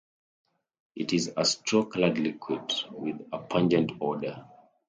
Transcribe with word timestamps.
It 0.95 1.13
is 1.13 1.31
a 1.37 1.45
straw-coloured 1.45 2.17
liquid 2.17 2.73
with 2.89 3.21
a 3.31 3.37
pungent 3.37 3.91
odor. 4.01 4.47